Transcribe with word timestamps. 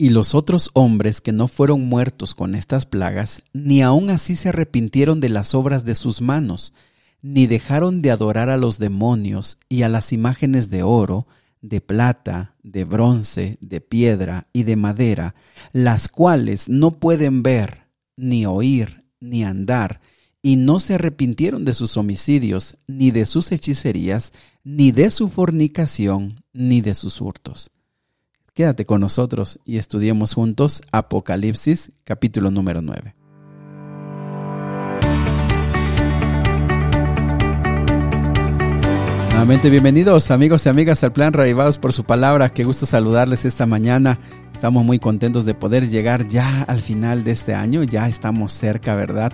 Y 0.00 0.08
los 0.08 0.34
otros 0.34 0.70
hombres 0.72 1.20
que 1.20 1.30
no 1.30 1.46
fueron 1.46 1.86
muertos 1.86 2.34
con 2.34 2.54
estas 2.54 2.86
plagas, 2.86 3.42
ni 3.52 3.82
aun 3.82 4.08
así 4.08 4.34
se 4.34 4.48
arrepintieron 4.48 5.20
de 5.20 5.28
las 5.28 5.54
obras 5.54 5.84
de 5.84 5.94
sus 5.94 6.22
manos, 6.22 6.72
ni 7.20 7.46
dejaron 7.46 8.00
de 8.00 8.10
adorar 8.10 8.48
a 8.48 8.56
los 8.56 8.78
demonios 8.78 9.58
y 9.68 9.82
a 9.82 9.90
las 9.90 10.14
imágenes 10.14 10.70
de 10.70 10.82
oro, 10.82 11.26
de 11.60 11.82
plata, 11.82 12.54
de 12.62 12.84
bronce, 12.84 13.58
de 13.60 13.82
piedra 13.82 14.48
y 14.54 14.62
de 14.62 14.76
madera, 14.76 15.34
las 15.74 16.08
cuales 16.08 16.70
no 16.70 16.92
pueden 16.92 17.42
ver, 17.42 17.84
ni 18.16 18.46
oír, 18.46 19.04
ni 19.20 19.44
andar, 19.44 20.00
y 20.40 20.56
no 20.56 20.80
se 20.80 20.94
arrepintieron 20.94 21.66
de 21.66 21.74
sus 21.74 21.98
homicidios, 21.98 22.78
ni 22.86 23.10
de 23.10 23.26
sus 23.26 23.52
hechicerías, 23.52 24.32
ni 24.64 24.92
de 24.92 25.10
su 25.10 25.28
fornicación, 25.28 26.42
ni 26.54 26.80
de 26.80 26.94
sus 26.94 27.20
hurtos. 27.20 27.70
Quédate 28.60 28.84
con 28.84 29.00
nosotros 29.00 29.58
y 29.64 29.78
estudiemos 29.78 30.34
juntos 30.34 30.82
Apocalipsis 30.92 31.92
capítulo 32.04 32.50
número 32.50 32.82
9. 32.82 33.14
Nuevamente 39.30 39.70
bienvenidos 39.70 40.30
amigos 40.30 40.66
y 40.66 40.68
amigas 40.68 41.02
al 41.02 41.14
plan 41.14 41.32
Reavivados 41.32 41.78
por 41.78 41.94
su 41.94 42.04
palabra. 42.04 42.50
Qué 42.52 42.64
gusto 42.64 42.84
saludarles 42.84 43.46
esta 43.46 43.64
mañana. 43.64 44.18
Estamos 44.52 44.84
muy 44.84 44.98
contentos 44.98 45.46
de 45.46 45.54
poder 45.54 45.88
llegar 45.88 46.28
ya 46.28 46.64
al 46.64 46.82
final 46.82 47.24
de 47.24 47.30
este 47.30 47.54
año. 47.54 47.82
Ya 47.82 48.08
estamos 48.08 48.52
cerca, 48.52 48.94
¿verdad? 48.94 49.32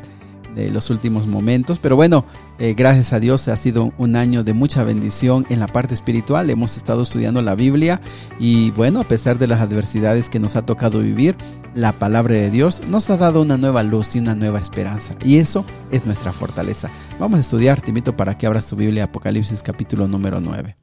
Los 0.57 0.91
últimos 0.91 1.27
momentos. 1.27 1.79
Pero 1.79 1.97
bueno, 1.97 2.25
eh, 2.59 2.75
gracias 2.77 3.13
a 3.13 3.21
Dios 3.21 3.47
ha 3.49 3.57
sido 3.57 3.93
un 3.99 4.17
año 4.17 4.43
de 4.43 4.55
mucha 4.55 4.83
bendición 4.83 5.47
en 5.51 5.61
la 5.61 5.67
parte 5.67 5.95
espiritual. 5.95 6.49
Hemos 6.51 6.77
estado 6.77 7.03
estudiando 7.03 7.43
la 7.43 7.55
Biblia 7.55 8.01
y 8.41 8.71
bueno, 8.71 9.01
a 9.01 9.05
pesar 9.05 9.39
de 9.39 9.47
las 9.47 9.61
adversidades 9.61 10.31
que 10.31 10.39
nos 10.39 10.57
ha 10.57 10.63
tocado 10.63 11.01
vivir, 11.01 11.37
la 11.75 11.93
palabra 11.93 12.35
de 12.35 12.51
Dios 12.51 12.83
nos 12.89 13.11
ha 13.11 13.17
dado 13.17 13.43
una 13.43 13.59
nueva 13.59 13.83
luz 13.83 14.17
y 14.17 14.19
una 14.19 14.35
nueva 14.35 14.59
esperanza. 14.59 15.15
Y 15.25 15.37
eso 15.37 15.65
es 15.91 16.07
nuestra 16.07 16.33
fortaleza. 16.33 16.91
Vamos 17.19 17.39
a 17.39 17.41
estudiar, 17.43 17.81
te 17.81 17.91
invito 17.91 18.17
para 18.17 18.37
que 18.39 18.47
abras 18.47 18.67
tu 18.67 18.77
Biblia, 18.77 19.05
Apocalipsis 19.05 19.63
capítulo 19.63 20.09
número 20.09 20.41
9. 20.41 20.77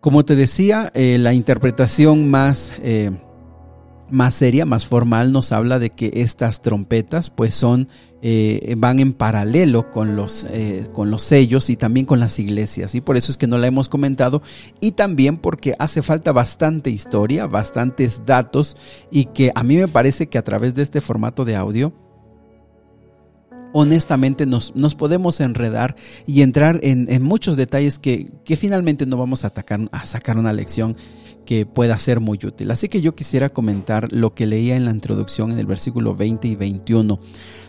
Como 0.00 0.24
te 0.24 0.36
decía, 0.36 0.90
eh, 0.94 1.18
la 1.18 1.32
interpretación 1.32 2.30
más... 2.30 2.72
Eh, 2.82 3.10
más 4.10 4.34
seria, 4.34 4.64
más 4.64 4.86
formal, 4.86 5.32
nos 5.32 5.52
habla 5.52 5.78
de 5.78 5.90
que 5.90 6.10
estas 6.14 6.60
trompetas 6.60 7.30
pues 7.30 7.54
son, 7.54 7.88
eh, 8.22 8.74
van 8.78 9.00
en 9.00 9.12
paralelo 9.12 9.90
con 9.90 10.16
los, 10.16 10.46
eh, 10.50 10.86
con 10.92 11.10
los 11.10 11.22
sellos 11.22 11.70
y 11.70 11.76
también 11.76 12.06
con 12.06 12.20
las 12.20 12.38
iglesias. 12.38 12.94
Y 12.94 13.00
por 13.00 13.16
eso 13.16 13.30
es 13.30 13.36
que 13.36 13.46
no 13.46 13.58
la 13.58 13.66
hemos 13.66 13.88
comentado. 13.88 14.42
Y 14.80 14.92
también 14.92 15.38
porque 15.38 15.74
hace 15.78 16.02
falta 16.02 16.32
bastante 16.32 16.90
historia, 16.90 17.46
bastantes 17.46 18.22
datos 18.24 18.76
y 19.10 19.26
que 19.26 19.52
a 19.54 19.62
mí 19.62 19.76
me 19.76 19.88
parece 19.88 20.28
que 20.28 20.38
a 20.38 20.44
través 20.44 20.74
de 20.74 20.82
este 20.82 21.00
formato 21.00 21.44
de 21.44 21.56
audio, 21.56 21.92
honestamente 23.72 24.46
nos, 24.46 24.74
nos, 24.74 24.94
podemos 24.94 25.40
enredar 25.40 25.96
y 26.26 26.40
entrar 26.40 26.80
en, 26.82 27.22
muchos 27.22 27.58
detalles 27.58 27.98
que, 27.98 28.26
que, 28.44 28.56
finalmente 28.56 29.04
no 29.04 29.18
vamos 29.18 29.44
a 29.44 29.52
sacar 30.04 30.38
una 30.38 30.52
lección 30.54 30.96
que 31.46 31.64
pueda 31.64 31.98
ser 31.98 32.20
muy 32.20 32.38
útil. 32.44 32.70
Así 32.70 32.90
que 32.90 33.00
yo 33.00 33.14
quisiera 33.14 33.48
comentar 33.48 34.12
lo 34.12 34.34
que 34.34 34.46
leía 34.46 34.76
en 34.76 34.84
la 34.84 34.90
introducción 34.90 35.52
en 35.52 35.58
el 35.58 35.64
versículo 35.64 36.14
20 36.14 36.48
y 36.48 36.56
21 36.56 37.18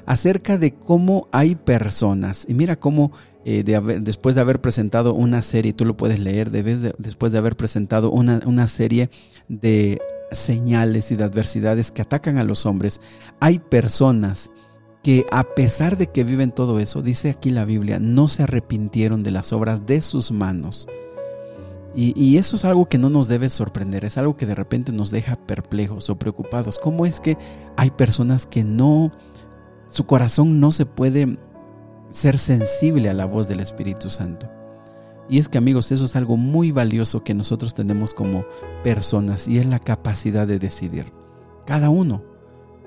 acerca 0.05 0.57
de 0.57 0.73
cómo 0.73 1.29
hay 1.31 1.55
personas, 1.55 2.45
y 2.47 2.53
mira 2.53 2.77
cómo 2.77 3.11
eh, 3.45 3.63
después 4.01 4.35
de 4.35 4.41
haber 4.41 4.59
presentado 4.59 5.13
una 5.13 5.41
serie, 5.41 5.73
tú 5.73 5.85
lo 5.85 5.95
puedes 5.95 6.19
leer, 6.19 6.49
después 6.49 7.31
de 7.31 7.37
haber 7.37 7.55
presentado 7.55 8.11
una, 8.11 8.41
una 8.45 8.67
serie 8.67 9.09
de 9.47 10.01
señales 10.31 11.11
y 11.11 11.15
de 11.15 11.23
adversidades 11.23 11.91
que 11.91 12.01
atacan 12.01 12.37
a 12.37 12.43
los 12.43 12.65
hombres, 12.65 12.99
hay 13.39 13.59
personas 13.59 14.49
que 15.03 15.25
a 15.31 15.43
pesar 15.43 15.97
de 15.97 16.07
que 16.07 16.23
viven 16.23 16.51
todo 16.51 16.79
eso, 16.79 17.01
dice 17.01 17.29
aquí 17.29 17.51
la 17.51 17.65
Biblia, 17.65 17.99
no 17.99 18.27
se 18.27 18.43
arrepintieron 18.43 19.23
de 19.23 19.31
las 19.31 19.53
obras 19.53 19.85
de 19.85 20.01
sus 20.01 20.31
manos 20.31 20.87
y, 21.99 22.37
eso 22.37 22.57
es 22.57 22.63
algo 22.63 22.85
que 22.85 22.99
no 22.99 23.09
nos 23.09 23.27
debe 23.27 23.49
sorprender, 23.49 24.05
es 24.05 24.19
algo 24.19 24.37
que 24.37 24.45
de 24.45 24.53
repente 24.53 24.91
nos 24.91 25.09
deja 25.09 25.35
perplejos 25.35 26.11
o 26.11 26.19
preocupados. 26.19 26.77
¿Cómo 26.77 27.07
es 27.07 27.19
que 27.19 27.39
hay 27.75 27.89
personas 27.89 28.45
que 28.45 28.63
no, 28.63 29.11
su 29.87 30.05
corazón 30.05 30.59
no 30.59 30.71
se 30.71 30.85
puede 30.85 31.39
ser 32.11 32.37
sensible 32.37 33.09
a 33.09 33.15
la 33.15 33.25
voz 33.25 33.47
del 33.47 33.61
Espíritu 33.61 34.11
Santo? 34.11 34.47
Y 35.27 35.39
es 35.39 35.49
que 35.49 35.57
amigos, 35.57 35.91
eso 35.91 36.05
es 36.05 36.15
algo 36.15 36.37
muy 36.37 36.71
valioso 36.71 37.23
que 37.23 37.33
nosotros 37.33 37.73
tenemos 37.73 38.13
como 38.13 38.45
personas 38.83 39.47
y 39.47 39.57
es 39.57 39.65
la 39.65 39.79
capacidad 39.79 40.45
de 40.45 40.59
decidir. 40.59 41.11
Cada 41.65 41.89
uno. 41.89 42.21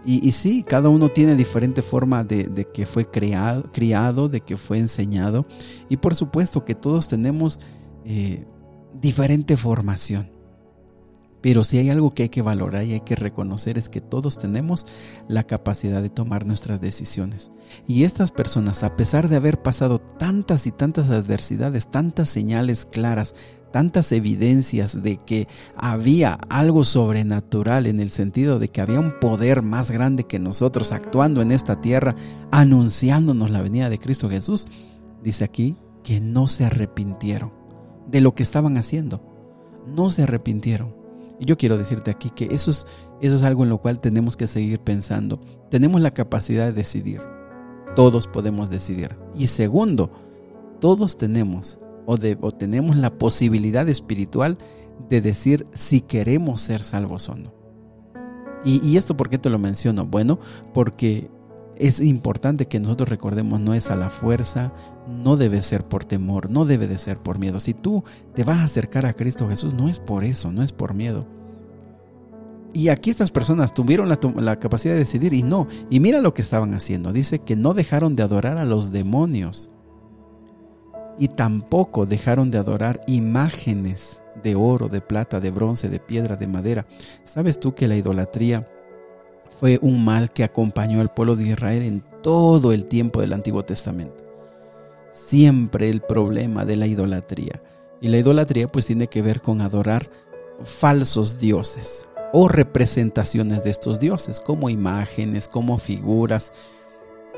Y, 0.04 0.30
sí, 0.30 0.62
cada 0.62 0.88
uno 0.88 1.08
tiene 1.08 1.34
diferente 1.34 1.82
forma 1.82 2.22
de, 2.22 2.66
que 2.72 2.86
fue 2.86 3.10
creado, 3.10 3.70
criado, 3.72 4.28
de 4.28 4.40
que 4.40 4.56
fue 4.56 4.78
enseñado. 4.78 5.46
Y 5.88 5.96
por 5.96 6.14
supuesto 6.14 6.64
que 6.64 6.76
todos 6.76 7.08
tenemos 7.08 7.58
eh, 8.04 8.46
diferente 8.94 9.56
formación. 9.56 10.40
Pero 11.40 11.64
si 11.64 11.78
hay 11.78 11.88
algo 11.88 12.10
que 12.10 12.24
hay 12.24 12.28
que 12.28 12.42
valorar 12.42 12.84
y 12.84 12.92
hay 12.92 13.00
que 13.00 13.16
reconocer 13.16 13.78
es 13.78 13.88
que 13.88 14.00
todos 14.00 14.38
tenemos 14.38 14.86
la 15.26 15.44
capacidad 15.44 16.02
de 16.02 16.10
tomar 16.10 16.44
nuestras 16.44 16.80
decisiones. 16.80 17.50
Y 17.86 18.04
estas 18.04 18.30
personas, 18.30 18.82
a 18.82 18.96
pesar 18.96 19.28
de 19.28 19.36
haber 19.36 19.62
pasado 19.62 20.00
tantas 20.00 20.66
y 20.66 20.72
tantas 20.72 21.08
adversidades, 21.08 21.90
tantas 21.90 22.28
señales 22.28 22.84
claras, 22.84 23.34
tantas 23.72 24.12
evidencias 24.12 25.02
de 25.02 25.16
que 25.16 25.48
había 25.76 26.34
algo 26.50 26.84
sobrenatural 26.84 27.86
en 27.86 28.00
el 28.00 28.10
sentido 28.10 28.58
de 28.58 28.68
que 28.68 28.80
había 28.80 29.00
un 29.00 29.18
poder 29.18 29.62
más 29.62 29.90
grande 29.90 30.24
que 30.24 30.38
nosotros 30.38 30.92
actuando 30.92 31.40
en 31.40 31.52
esta 31.52 31.80
tierra, 31.80 32.16
anunciándonos 32.50 33.50
la 33.50 33.62
venida 33.62 33.88
de 33.88 33.98
Cristo 33.98 34.28
Jesús, 34.28 34.66
dice 35.22 35.44
aquí 35.44 35.76
que 36.02 36.20
no 36.20 36.48
se 36.48 36.64
arrepintieron 36.64 37.59
de 38.06 38.20
lo 38.20 38.34
que 38.34 38.42
estaban 38.42 38.76
haciendo. 38.76 39.20
No 39.86 40.10
se 40.10 40.22
arrepintieron. 40.22 40.94
Y 41.38 41.46
yo 41.46 41.56
quiero 41.56 41.78
decirte 41.78 42.10
aquí 42.10 42.30
que 42.30 42.46
eso 42.54 42.70
es, 42.70 42.86
eso 43.20 43.36
es 43.36 43.42
algo 43.42 43.64
en 43.64 43.70
lo 43.70 43.78
cual 43.78 43.98
tenemos 43.98 44.36
que 44.36 44.46
seguir 44.46 44.80
pensando. 44.80 45.40
Tenemos 45.70 46.00
la 46.00 46.10
capacidad 46.10 46.66
de 46.66 46.72
decidir. 46.72 47.22
Todos 47.96 48.26
podemos 48.26 48.68
decidir. 48.68 49.16
Y 49.34 49.46
segundo, 49.46 50.10
todos 50.80 51.16
tenemos 51.16 51.78
o, 52.06 52.16
de, 52.16 52.36
o 52.40 52.50
tenemos 52.50 52.98
la 52.98 53.10
posibilidad 53.10 53.88
espiritual 53.88 54.58
de 55.08 55.20
decir 55.20 55.66
si 55.72 56.02
queremos 56.02 56.60
ser 56.60 56.84
salvos 56.84 57.28
o 57.28 57.34
no. 57.34 57.52
Y, 58.64 58.86
y 58.86 58.98
esto, 58.98 59.16
¿por 59.16 59.30
qué 59.30 59.38
te 59.38 59.48
lo 59.48 59.58
menciono? 59.58 60.04
Bueno, 60.04 60.38
porque 60.74 61.30
es 61.80 62.00
importante 62.00 62.66
que 62.66 62.78
nosotros 62.78 63.08
recordemos, 63.08 63.58
no 63.58 63.72
es 63.72 63.90
a 63.90 63.96
la 63.96 64.10
fuerza, 64.10 64.72
no 65.08 65.36
debe 65.36 65.62
ser 65.62 65.84
por 65.84 66.04
temor, 66.04 66.50
no 66.50 66.66
debe 66.66 66.86
de 66.86 66.98
ser 66.98 67.18
por 67.18 67.38
miedo. 67.38 67.58
Si 67.58 67.72
tú 67.72 68.04
te 68.34 68.44
vas 68.44 68.58
a 68.58 68.64
acercar 68.64 69.06
a 69.06 69.14
Cristo 69.14 69.48
Jesús, 69.48 69.72
no 69.72 69.88
es 69.88 69.98
por 69.98 70.22
eso, 70.22 70.52
no 70.52 70.62
es 70.62 70.72
por 70.72 70.92
miedo. 70.92 71.26
Y 72.74 72.88
aquí 72.88 73.08
estas 73.08 73.30
personas 73.30 73.72
tuvieron 73.72 74.08
la, 74.08 74.58
capacidad 74.58 74.92
de 74.92 75.00
decidir 75.00 75.32
y 75.32 75.42
no. 75.42 75.66
Y 75.88 76.00
mira 76.00 76.20
lo 76.20 76.34
que 76.34 76.42
estaban 76.42 76.74
haciendo. 76.74 77.12
Dice 77.12 77.40
que 77.40 77.56
no 77.56 77.72
dejaron 77.72 78.14
de 78.14 78.22
adorar 78.22 78.58
a 78.58 78.66
los 78.66 78.92
demonios. 78.92 79.70
Y 81.18 81.28
tampoco 81.28 82.06
dejaron 82.06 82.50
de 82.50 82.58
adorar 82.58 83.00
imágenes 83.06 84.22
de 84.42 84.54
oro, 84.54 84.88
de 84.88 85.00
plata, 85.00 85.40
de 85.40 85.50
bronce, 85.50 85.88
de 85.88 85.98
piedra, 85.98 86.36
de 86.36 86.46
madera. 86.46 86.86
¿Sabes 87.24 87.58
tú 87.58 87.74
que 87.74 87.88
la 87.88 87.96
idolatría 87.96 88.68
fue 89.60 89.78
un 89.82 90.02
mal 90.02 90.32
que 90.32 90.42
acompañó 90.42 91.02
al 91.02 91.12
pueblo 91.12 91.36
de 91.36 91.48
Israel 91.48 91.82
en 91.82 92.02
todo 92.22 92.72
el 92.72 92.86
tiempo 92.86 93.20
del 93.20 93.34
Antiguo 93.34 93.62
Testamento. 93.62 94.24
Siempre 95.12 95.90
el 95.90 96.00
problema 96.00 96.64
de 96.64 96.76
la 96.76 96.86
idolatría. 96.86 97.60
Y 98.00 98.08
la 98.08 98.16
idolatría 98.16 98.72
pues 98.72 98.86
tiene 98.86 99.08
que 99.08 99.20
ver 99.20 99.42
con 99.42 99.60
adorar 99.60 100.08
falsos 100.64 101.38
dioses 101.38 102.08
o 102.32 102.48
representaciones 102.48 103.62
de 103.62 103.68
estos 103.68 104.00
dioses, 104.00 104.40
como 104.40 104.70
imágenes, 104.70 105.46
como 105.46 105.76
figuras. 105.76 106.54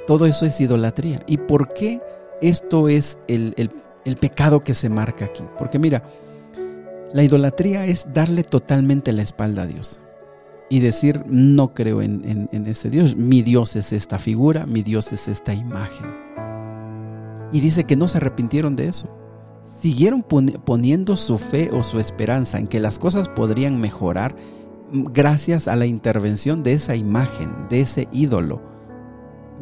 Todo 0.06 0.26
eso 0.26 0.46
es 0.46 0.60
idolatría. 0.60 1.24
¿Y 1.26 1.38
por 1.38 1.74
qué 1.74 2.00
esto 2.40 2.88
es 2.88 3.18
el, 3.26 3.52
el 4.04 4.16
pecado 4.16 4.60
que 4.60 4.74
se 4.74 4.88
marca 4.88 5.24
aquí? 5.24 5.42
Porque 5.58 5.80
mira, 5.80 6.04
la 7.12 7.24
idolatría 7.24 7.84
es 7.84 8.06
darle 8.14 8.44
totalmente 8.44 9.10
la 9.10 9.22
espalda 9.22 9.62
a 9.62 9.66
Dios 9.66 10.00
y 10.70 10.80
decir, 10.80 11.24
no 11.26 11.74
creo 11.74 12.00
en, 12.00 12.48
ese 12.52 12.88
Dios, 12.88 13.16
mi 13.16 13.42
Dios 13.42 13.76
es 13.76 13.92
esta 13.92 14.18
figura, 14.18 14.64
mi 14.66 14.82
Dios 14.82 15.12
es 15.12 15.28
esta 15.28 15.52
imagen. 15.52 16.06
Y 17.52 17.60
dice 17.60 17.84
que 17.84 17.96
no 17.96 18.08
se 18.08 18.18
arrepintieron 18.18 18.74
de 18.76 18.88
eso. 18.88 19.10
Siguieron 19.64 20.22
poniendo 20.22 21.16
su 21.16 21.38
fe 21.38 21.70
o 21.72 21.82
su 21.82 21.98
esperanza 21.98 22.58
en 22.58 22.66
que 22.66 22.80
las 22.80 22.98
cosas 22.98 23.28
podrían 23.28 23.80
mejorar 23.80 24.34
gracias 24.92 25.68
a 25.68 25.76
la 25.76 25.86
intervención 25.86 26.62
de 26.62 26.72
esa 26.72 26.96
imagen, 26.96 27.68
de 27.68 27.80
ese 27.80 28.08
ídolo, 28.12 28.62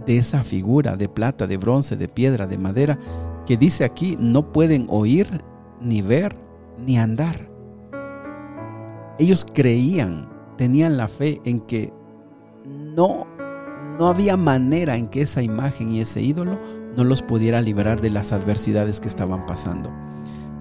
de 0.07 0.19
esa 0.19 0.45
figura 0.45 0.97
de 0.97 1.09
plata, 1.09 1.47
de 1.47 1.57
bronce, 1.57 1.97
de 1.97 2.09
piedra, 2.09 2.47
de 2.47 2.59
madera, 2.59 2.99
que 3.47 3.57
dice 3.57 3.85
aquí 3.85 4.17
no 4.21 4.53
pueden 4.53 4.87
oír, 4.89 5.43
ni 5.81 6.03
ver, 6.03 6.37
ni 6.79 6.99
andar. 6.99 7.49
Ellos 9.19 9.47
creían 9.53 10.30
tenían 10.61 10.99
la 10.99 11.09
fe 11.09 11.41
en 11.47 11.61
que 11.61 11.91
no, 12.67 13.27
no 13.99 14.09
había 14.09 14.37
manera 14.37 14.95
en 14.95 15.09
que 15.09 15.23
esa 15.23 15.43
imagen 15.43 15.91
y 15.91 16.03
ese 16.03 16.21
ídolo 16.21 16.59
no 16.95 17.03
los 17.03 17.23
pudiera 17.23 17.63
liberar 17.63 18.03
de 18.03 18.11
las 18.11 18.31
adversidades 18.31 19.01
que 19.01 19.09
estaban 19.09 19.47
pasando. 19.47 19.91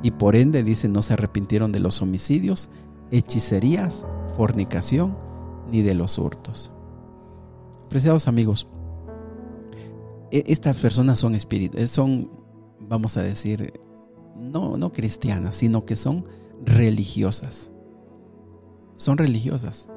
Y 0.01 0.11
por 0.11 0.37
ende, 0.37 0.63
dice, 0.63 0.87
no 0.87 1.01
se 1.01 1.15
arrepintieron 1.15 1.73
de 1.73 1.81
los 1.81 2.01
homicidios, 2.01 2.69
hechicerías, 3.11 4.05
fornicación, 4.37 5.17
ni 5.69 5.81
de 5.81 5.95
los 5.95 6.17
hurtos. 6.17 6.71
Apreciados 7.87 8.29
amigos, 8.29 8.69
e, 10.31 10.45
estas 10.47 10.77
personas 10.77 11.19
son 11.19 11.35
espíritus, 11.35 11.77
eh, 11.77 11.89
son, 11.89 12.31
vamos 12.79 13.17
a 13.17 13.21
decir, 13.21 13.73
no, 14.37 14.77
no 14.77 14.93
cristianas, 14.93 15.55
sino 15.55 15.83
que 15.83 15.97
son 15.97 16.23
religiosas. 16.63 17.69
Son 18.99 19.17
religiosas, 19.17 19.87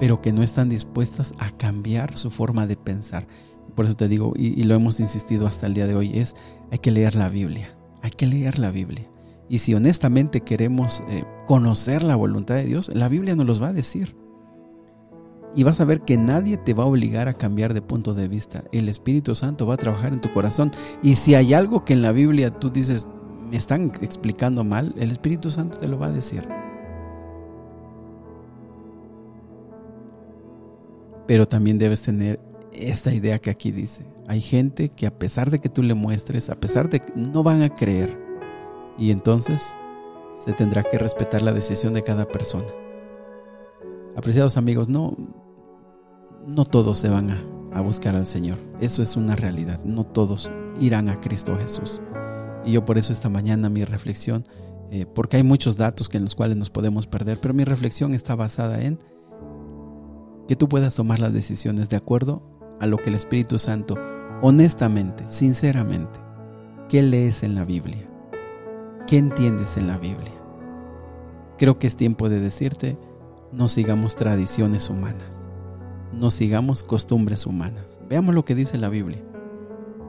pero 0.00 0.22
que 0.22 0.32
no 0.32 0.42
están 0.42 0.70
dispuestas 0.70 1.34
a 1.38 1.50
cambiar 1.50 2.16
su 2.16 2.30
forma 2.30 2.66
de 2.66 2.74
pensar. 2.74 3.26
Por 3.76 3.84
eso 3.84 3.96
te 3.96 4.08
digo, 4.08 4.32
y, 4.34 4.62
lo 4.62 4.74
hemos 4.74 4.98
insistido 4.98 5.46
hasta 5.46 5.66
el 5.66 5.74
día 5.74 5.86
de 5.86 5.94
hoy, 5.94 6.18
es 6.18 6.34
hay 6.70 6.78
que 6.78 6.90
leer 6.90 7.14
la 7.14 7.28
Biblia, 7.28 7.76
hay 8.00 8.10
que 8.10 8.26
leer 8.26 8.58
la 8.58 8.70
Biblia. 8.70 9.06
Y 9.50 9.58
si 9.58 9.74
honestamente 9.74 10.40
queremos 10.40 11.04
eh, 11.10 11.24
conocer 11.46 12.02
la 12.02 12.16
voluntad 12.16 12.54
de 12.54 12.64
Dios, 12.64 12.90
la 12.94 13.08
Biblia 13.10 13.36
nos 13.36 13.44
los 13.44 13.62
va 13.62 13.68
a 13.68 13.72
decir. 13.74 14.16
Y 15.54 15.64
vas 15.64 15.78
a 15.82 15.84
ver 15.84 16.00
que 16.00 16.16
nadie 16.16 16.56
te 16.56 16.72
va 16.72 16.84
a 16.84 16.86
obligar 16.86 17.28
a 17.28 17.34
cambiar 17.34 17.74
de 17.74 17.82
punto 17.82 18.14
de 18.14 18.26
vista. 18.26 18.64
El 18.72 18.88
Espíritu 18.88 19.34
Santo 19.34 19.66
va 19.66 19.74
a 19.74 19.78
trabajar 19.78 20.14
en 20.14 20.22
tu 20.22 20.32
corazón. 20.32 20.72
Y 21.02 21.16
si 21.16 21.34
hay 21.34 21.52
algo 21.52 21.84
que 21.84 21.92
en 21.92 22.00
la 22.00 22.12
Biblia 22.12 22.58
tú 22.58 22.70
dices, 22.70 23.06
me 23.50 23.58
están 23.58 23.92
explicando 24.00 24.64
mal, 24.64 24.94
el 24.96 25.10
Espíritu 25.10 25.50
Santo 25.50 25.76
te 25.76 25.88
lo 25.88 25.98
va 25.98 26.06
a 26.06 26.12
decir. 26.12 26.48
Pero 31.28 31.46
también 31.46 31.78
debes 31.78 32.00
tener 32.02 32.40
esta 32.72 33.12
idea 33.12 33.38
que 33.38 33.50
aquí 33.50 33.70
dice. 33.70 34.04
Hay 34.26 34.40
gente 34.40 34.88
que 34.88 35.06
a 35.06 35.16
pesar 35.16 35.50
de 35.50 35.60
que 35.60 35.68
tú 35.68 35.82
le 35.82 35.92
muestres, 35.92 36.48
a 36.48 36.58
pesar 36.58 36.88
de 36.88 37.00
que 37.00 37.12
no 37.14 37.42
van 37.42 37.62
a 37.62 37.76
creer. 37.76 38.18
Y 38.96 39.10
entonces 39.10 39.76
se 40.42 40.54
tendrá 40.54 40.82
que 40.82 40.98
respetar 40.98 41.42
la 41.42 41.52
decisión 41.52 41.92
de 41.92 42.02
cada 42.02 42.24
persona. 42.24 42.66
Apreciados 44.16 44.56
amigos, 44.56 44.88
no, 44.88 45.16
no 46.46 46.64
todos 46.64 46.98
se 46.98 47.10
van 47.10 47.30
a, 47.30 47.44
a 47.72 47.82
buscar 47.82 48.16
al 48.16 48.26
Señor. 48.26 48.56
Eso 48.80 49.02
es 49.02 49.14
una 49.14 49.36
realidad. 49.36 49.84
No 49.84 50.04
todos 50.04 50.50
irán 50.80 51.10
a 51.10 51.20
Cristo 51.20 51.58
Jesús. 51.58 52.00
Y 52.64 52.72
yo 52.72 52.86
por 52.86 52.96
eso 52.96 53.12
esta 53.12 53.28
mañana 53.28 53.68
mi 53.68 53.84
reflexión, 53.84 54.44
eh, 54.90 55.04
porque 55.04 55.36
hay 55.36 55.42
muchos 55.42 55.76
datos 55.76 56.08
que 56.08 56.16
en 56.16 56.24
los 56.24 56.34
cuales 56.34 56.56
nos 56.56 56.70
podemos 56.70 57.06
perder, 57.06 57.38
pero 57.38 57.52
mi 57.52 57.64
reflexión 57.64 58.14
está 58.14 58.34
basada 58.34 58.80
en 58.80 58.98
que 60.48 60.56
tú 60.56 60.68
puedas 60.68 60.94
tomar 60.94 61.20
las 61.20 61.34
decisiones 61.34 61.90
de 61.90 61.98
acuerdo 61.98 62.42
a 62.80 62.86
lo 62.86 62.96
que 62.96 63.10
el 63.10 63.14
Espíritu 63.14 63.58
Santo, 63.58 63.96
honestamente, 64.40 65.24
sinceramente, 65.28 66.18
¿qué 66.88 67.02
lees 67.02 67.42
en 67.42 67.54
la 67.54 67.64
Biblia? 67.64 68.08
¿Qué 69.06 69.18
entiendes 69.18 69.76
en 69.76 69.86
la 69.86 69.98
Biblia? 69.98 70.32
Creo 71.58 71.78
que 71.78 71.86
es 71.86 71.96
tiempo 71.96 72.30
de 72.30 72.40
decirte, 72.40 72.96
no 73.52 73.68
sigamos 73.68 74.16
tradiciones 74.16 74.88
humanas, 74.88 75.46
no 76.14 76.30
sigamos 76.30 76.82
costumbres 76.82 77.44
humanas. 77.44 78.00
Veamos 78.08 78.34
lo 78.34 78.46
que 78.46 78.54
dice 78.54 78.78
la 78.78 78.88
Biblia. 78.88 79.22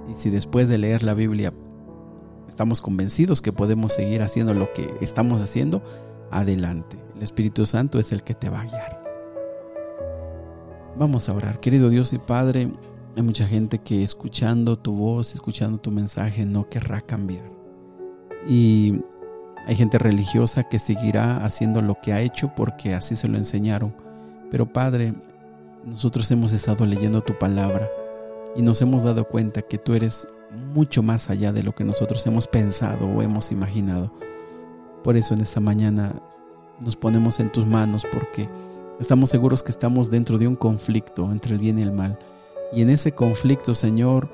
Y 0.10 0.16
si 0.16 0.30
después 0.30 0.70
de 0.70 0.78
leer 0.78 1.04
la 1.04 1.16
Biblia 1.16 1.54
estamos 2.48 2.82
convencidos 2.82 3.42
que 3.42 3.52
podemos 3.52 3.94
seguir 3.94 4.22
haciendo 4.22 4.54
lo 4.54 4.72
que 4.72 4.94
estamos 5.02 5.42
haciendo, 5.42 5.84
adelante. 6.32 6.98
El 7.16 7.24
Espíritu 7.24 7.66
Santo 7.66 8.00
es 8.00 8.14
el 8.14 8.24
que 8.24 8.36
te 8.36 8.50
va 8.50 8.62
a 8.62 8.66
guiar. 8.66 8.99
Vamos 11.00 11.30
a 11.30 11.34
orar. 11.34 11.62
Querido 11.62 11.88
Dios 11.88 12.12
y 12.12 12.18
Padre, 12.18 12.70
hay 13.16 13.24
mucha 13.24 13.48
gente 13.48 13.80
que 13.80 14.04
escuchando 14.04 14.78
tu 14.78 14.92
voz, 14.92 15.34
escuchando 15.34 15.78
tu 15.78 15.92
mensaje, 15.92 16.46
no 16.46 16.68
querrá 16.68 17.00
cambiar. 17.00 17.50
Y 18.50 19.00
hay 19.66 19.78
gente 19.78 19.98
religiosa 19.98 20.66
que 20.66 20.78
seguirá 20.78 21.46
haciendo 21.46 21.82
lo 21.82 21.96
que 22.02 22.12
ha 22.12 22.20
hecho 22.20 22.52
porque 22.54 22.96
así 22.96 23.16
se 23.16 23.30
lo 23.30 23.38
enseñaron. 23.38 23.96
Pero 24.52 24.74
Padre, 24.74 25.14
nosotros 25.86 26.30
hemos 26.32 26.52
estado 26.52 26.86
leyendo 26.86 27.22
tu 27.22 27.38
palabra 27.40 27.90
y 28.58 28.62
nos 28.62 28.82
hemos 28.82 29.04
dado 29.04 29.24
cuenta 29.24 29.62
que 29.62 29.78
tú 29.78 29.94
eres 29.94 30.28
mucho 30.74 31.02
más 31.02 31.30
allá 31.30 31.54
de 31.54 31.64
lo 31.64 31.74
que 31.74 31.86
nosotros 31.86 32.28
hemos 32.28 32.46
pensado 32.46 33.08
o 33.08 33.22
hemos 33.22 33.54
imaginado. 33.54 34.12
Por 35.02 35.16
eso 35.16 35.34
en 35.34 35.40
esta 35.40 35.62
mañana 35.62 36.22
nos 36.82 36.98
ponemos 36.98 37.40
en 37.40 37.54
tus 37.54 37.66
manos 37.66 38.06
porque 38.12 38.50
estamos 39.00 39.30
seguros 39.30 39.64
que 39.64 39.72
estamos 39.72 40.10
dentro 40.10 40.38
de 40.38 40.48
un 40.48 40.56
conflicto 40.56 41.32
entre 41.32 41.54
el 41.54 41.60
bien 41.60 41.80
y 41.80 41.84
el 41.84 41.92
mal. 41.92 42.20
Y 42.72 42.82
en 42.82 42.90
ese 42.90 43.14
conflicto, 43.14 43.74
Señor, 43.74 44.30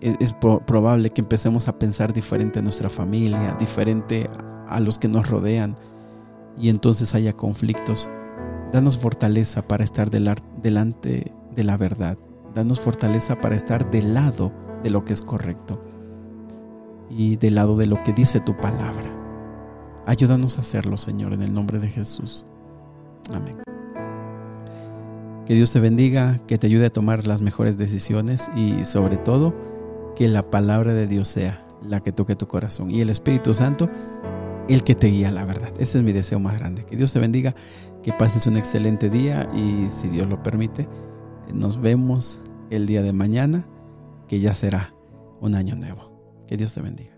e-, 0.00 0.16
es, 0.20 0.32
probable 0.32 1.10
que 1.10 1.20
empecemos 1.20 1.68
a 1.68 1.78
pensar 1.78 2.12
diferente 2.12 2.58
a 2.58 2.62
nuestra 2.62 2.88
familia, 2.88 3.56
diferente 3.58 4.30
a 4.68 4.80
los 4.80 4.98
que 4.98 5.08
nos 5.08 5.28
rodean, 5.28 5.76
y 6.58 6.68
entonces 6.68 7.14
haya 7.14 7.32
conflictos. 7.32 8.10
Danos 8.72 8.98
fortaleza 8.98 9.62
para 9.62 9.84
estar 9.84 10.10
delante 10.10 11.32
de 11.54 11.64
la 11.64 11.76
verdad. 11.76 12.18
Danos 12.54 12.80
fortaleza 12.80 13.40
para 13.40 13.56
estar 13.56 13.90
del 13.90 14.14
lado 14.14 14.52
de 14.82 14.90
lo 14.90 15.04
que 15.04 15.12
es 15.12 15.22
correcto 15.22 15.82
y 17.10 17.36
del 17.36 17.54
lado 17.54 17.76
de 17.76 17.86
lo 17.86 18.02
que 18.04 18.12
dice 18.12 18.40
tu 18.40 18.56
palabra. 18.56 19.14
Ayúdanos 20.06 20.58
a 20.58 20.62
hacerlo, 20.62 20.96
Señor, 20.96 21.32
en 21.32 21.42
el 21.42 21.54
nombre 21.54 21.78
de 21.78 21.88
Jesús. 21.88 22.46
Amén. 23.32 23.56
Que 25.46 25.54
Dios 25.54 25.72
te 25.72 25.80
bendiga, 25.80 26.40
que 26.46 26.58
te 26.58 26.66
ayude 26.66 26.86
a 26.86 26.90
tomar 26.90 27.26
las 27.26 27.40
mejores 27.40 27.78
decisiones 27.78 28.50
y 28.54 28.84
sobre 28.84 29.16
todo 29.16 29.54
que 30.14 30.28
la 30.28 30.42
palabra 30.42 30.92
de 30.94 31.06
Dios 31.06 31.28
sea 31.28 31.64
la 31.82 32.00
que 32.00 32.12
toque 32.12 32.36
tu 32.36 32.46
corazón 32.48 32.90
y 32.90 33.00
el 33.00 33.08
Espíritu 33.08 33.54
Santo 33.54 33.88
el 34.68 34.84
que 34.84 34.94
te 34.94 35.08
guía 35.08 35.30
la 35.30 35.44
verdad. 35.44 35.72
Ese 35.78 35.98
es 35.98 36.04
mi 36.04 36.12
deseo 36.12 36.38
más 36.38 36.58
grande. 36.58 36.84
Que 36.84 36.96
Dios 36.96 37.12
te 37.12 37.18
bendiga, 37.18 37.54
que 38.02 38.12
pases 38.12 38.46
un 38.46 38.56
excelente 38.56 39.10
día 39.10 39.48
y 39.54 39.86
si 39.90 40.08
Dios 40.08 40.28
lo 40.28 40.42
permite, 40.42 40.86
nos 41.52 41.80
vemos 41.80 42.40
el 42.70 42.86
día 42.86 43.02
de 43.02 43.12
mañana, 43.12 43.66
que 44.28 44.40
ya 44.40 44.54
será 44.54 44.94
un 45.40 45.54
año 45.54 45.74
nuevo. 45.74 46.44
Que 46.46 46.56
Dios 46.56 46.74
te 46.74 46.82
bendiga. 46.82 47.17